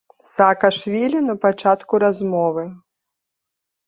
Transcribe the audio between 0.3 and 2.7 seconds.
Саакашвілі на пачатку размовы.